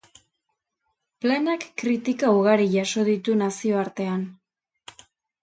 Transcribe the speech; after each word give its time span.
Planak 1.25 1.65
kritika 1.81 2.31
ugari 2.39 2.67
jaso 2.77 3.05
ditu 3.11 3.37
nazioartean. 3.45 4.27